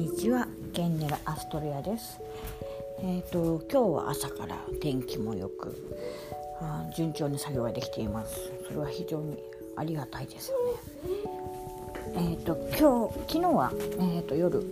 [0.00, 0.48] にちは。
[0.72, 2.18] ケンネルアストリアです。
[3.02, 5.76] えっ、ー、と今日は朝から天気も良く
[6.96, 8.50] 順調に作業ができています。
[8.66, 9.36] それは非常に
[9.76, 12.30] ありがたいですよね。
[12.30, 14.64] えっ、ー、と今日昨日はえっ、ー、と夜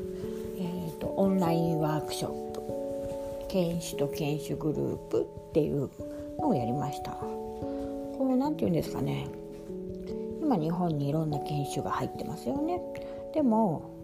[0.57, 2.63] えっ、とオンラインワークショップ
[3.51, 5.91] 研修と研修グループっていう
[6.39, 7.11] のをやりました。
[7.11, 9.29] こうなんて言うんですかね。
[10.41, 12.81] 今日本にいろんな研修が入ってますよね。
[13.35, 13.98] でも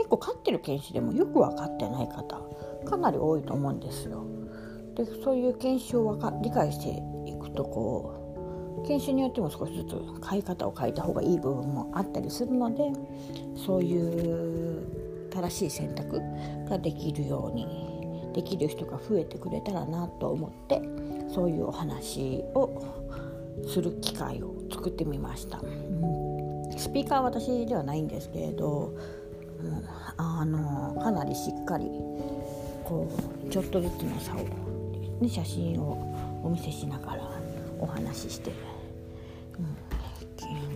[0.00, 2.40] 結構飼ってる犬種でもよく分かってない方
[2.86, 4.24] かなり多いと思うんですよ。
[4.94, 12.90] でそういう犬種をか理解していくとこう犬種によっても少しずつ飼い方を変えた方がいい部分もあったりするので
[13.54, 16.18] そういう正しい選択
[16.68, 20.80] ができるようにできる人が増えてくれたらなと思って
[21.32, 22.82] そういうお話を
[23.68, 25.58] する機会を作ってみました。
[25.58, 28.94] うん、スピーカーは私ではないんですけれど
[30.16, 31.86] あのかなりしっかり
[32.84, 33.08] こ
[33.46, 34.36] うちょっとずつの差を、
[35.20, 37.30] ね、写真をお見せしながら
[37.78, 38.52] お話しして、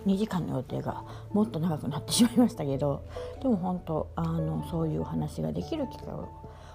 [0.07, 3.03] うん、2時間の予定がもっと長くなってしまいましたけど
[3.43, 6.29] でも本当あのそういうお話ができる機会を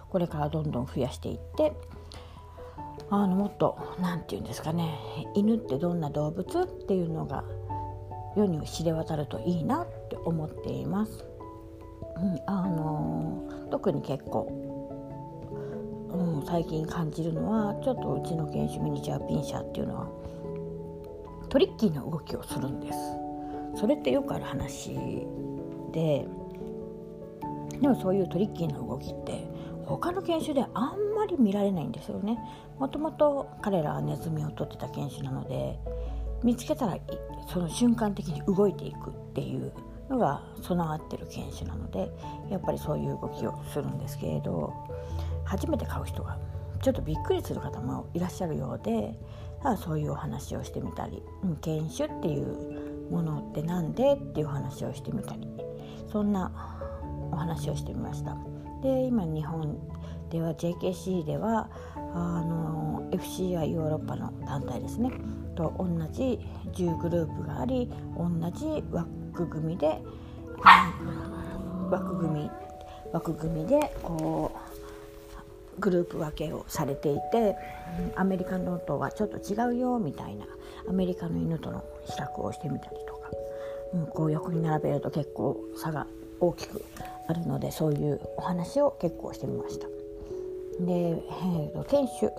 [0.09, 1.73] これからどんどん増やしていって
[3.09, 4.99] あのもっと何て言うんですかね
[5.35, 7.43] 犬ってどんな動物っていうのが
[8.35, 11.28] 世に知れ渡るといいなって思っています。
[12.45, 14.47] あの特に結構、
[16.11, 20.07] うん、最近感じるのはちょっとうちの犬種ミニチュアピンシャーっていうのは
[21.49, 22.97] トリッキーな動きをするんです。
[23.75, 24.95] それってよくある話
[25.91, 26.25] で
[27.79, 29.47] でもそういうトリッキーな動きって
[29.85, 32.37] 他の犬種であんまり見られないんですよね。
[32.77, 35.79] もともと彼らはネズミを取ってた犬種なので
[36.43, 36.97] 見つけたら
[37.47, 39.71] その瞬間的に動いていくっていう
[40.09, 42.11] のが備わってる犬種なので
[42.49, 44.73] やっぱりそういう動きをするんですけれど
[45.45, 46.37] 初めて飼う人が
[46.81, 49.19] ちょっとびっくりする方もいらっしゃるようで
[49.77, 51.21] そういうお話をしてみたり
[51.61, 55.47] 犬種っていうものって何でっていう話をしてみたり
[56.11, 56.51] そんな
[57.31, 58.37] お話をしてみました。
[58.81, 59.77] で今日本
[60.29, 65.11] では JKC ではあの FCI ヨーロッパの団体ですね
[65.55, 66.39] と同じ
[66.73, 70.01] 10グループがあり同じ枠枠組みで
[71.89, 72.51] 枠組み
[73.13, 74.51] 枠組みでこ
[75.77, 77.55] うグループ分けをされていて
[78.17, 80.45] アメリカのとはちょっと違うよみたいな
[80.89, 83.29] アメリカの犬との比較をしてみたりとか、
[83.93, 86.05] うん、こう横に並べると結構差が
[86.41, 86.83] 大きく
[87.29, 89.87] あるのでそういうお話を結構してみました。
[89.87, 89.93] で、
[90.83, 92.31] えー、犬種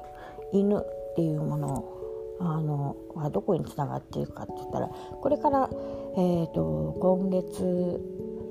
[0.53, 2.01] 犬っていうもの
[2.41, 5.69] あのはどこにつながっていくかって言ったらこれから、
[6.17, 8.01] えーと、今月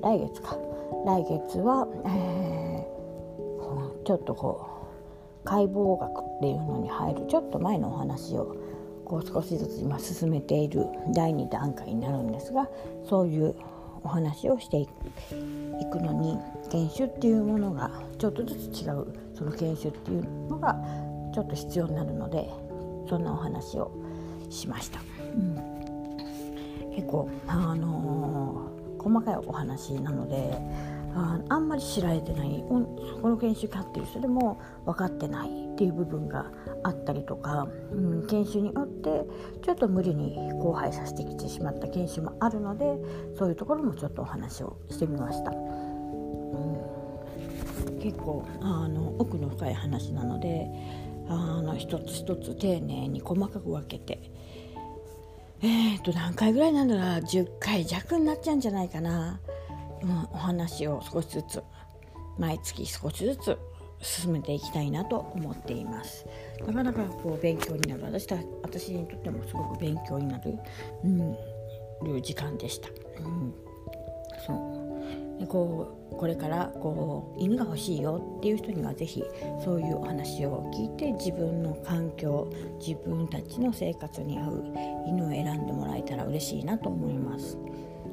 [0.02, 0.56] 来月か
[1.04, 4.66] 来月は、えー、ちょっとこ
[5.42, 8.56] う解剖学っていうのに入るちょっと前のお話を
[9.04, 12.68] こう少しずつ今進めている第2段階になるんですが
[13.08, 13.54] そういう
[14.02, 14.86] お話をしてい
[15.90, 16.38] くのに
[16.70, 20.74] 研修っていうものがちょっとずつ違うその研修っていうのが
[21.34, 22.48] ちょっと必要になるので
[23.08, 23.92] そんなお話を
[24.48, 25.00] しました。
[25.20, 25.79] うん、
[27.00, 30.58] 結構あのー、細かいお話なので
[31.14, 32.86] ああんまり知られてないこ
[33.28, 36.46] の研修家っていう人でも分かってないっていう部分が
[36.84, 39.24] あったりとか、うん、研修によって
[39.62, 42.98] ちょっと無理に荒廃させてきてしまった研修もあるので
[43.36, 45.52] そういうところもちょっとお話をしてみました。
[48.00, 50.68] 結構あの奥の深い話なので
[51.28, 54.29] あの一つ一つ丁寧に細かく分けて
[55.62, 59.40] えー、と何回ぐらいなんだろう10回弱になっちゃうんじゃないかな、
[60.02, 61.62] うん、お話を少しずつ。
[62.40, 63.58] 毎月少しずつ
[64.00, 66.26] 進めていきたいなと思っています。
[66.66, 68.02] なかなかこう勉強になる。
[68.04, 70.58] 私た私にとってもすごく勉強になる、
[71.04, 73.54] うん、時間でした、うん、
[74.46, 74.89] そう。
[75.40, 79.24] でこうこれからこう犬が欲しいよっていう人には是非
[79.64, 84.64] そういうお話を聞いて自分の環境自分たちの生活に合う
[85.08, 87.56] 犬を選んでもらえたら嬉しいなと思います。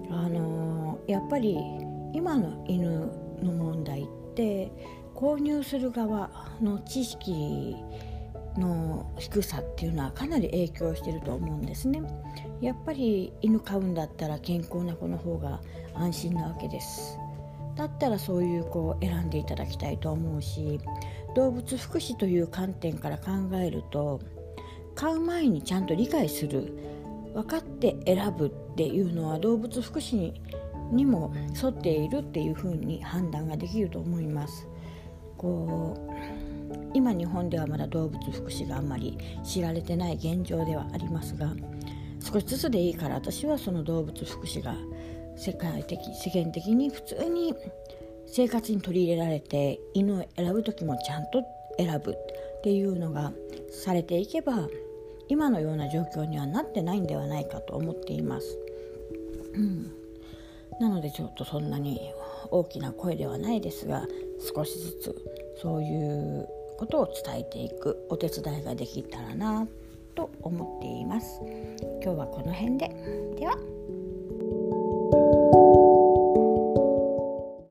[0.10, 1.58] あのやっぱり
[2.14, 3.12] 今の犬
[3.44, 4.72] の問題って
[5.14, 6.30] 購入する側
[6.62, 7.76] の知識
[8.58, 12.02] の低さっていうのはかなり影響してると思うんですね
[12.62, 15.62] やっぱり犬飼うんだったら健康な子の方が
[15.94, 17.18] 安心なわけです
[17.76, 20.80] だったらそういう子を選んでいただきたいと思うし
[21.36, 23.32] 動物福祉という観点から考
[23.62, 24.20] えると
[24.96, 26.74] 買う前にちゃんと理解する
[27.34, 30.34] 分かって選ぶっていうのは動物福祉
[30.92, 34.68] にも沿っているっていうふうに判断ができると思います。
[35.38, 36.12] こう
[36.94, 41.54] 今日本ではまだ動物福祉があんまり知られてない現状ではありますが
[42.20, 44.76] 少しずつでいいから私はその動物福祉が
[45.36, 47.54] 世界的世間的に普通に
[48.26, 51.44] 生活に取り入れられて犬を選ぶ時もちゃんと
[51.78, 53.32] 選ぶっていうのが
[53.72, 54.68] されていけば
[55.30, 58.58] 今のような状況にはなってないんではないかと思っています。
[59.54, 59.92] うん、
[60.80, 62.14] なのでちょっとそんなに
[62.52, 64.06] 大きな声ではないですが
[64.56, 65.16] 少しずつ
[65.62, 69.68] そういうことを伝えていくお手伝いができたらな
[70.16, 71.42] と思っています。
[72.04, 72.88] 今日はこの辺で
[73.38, 73.58] では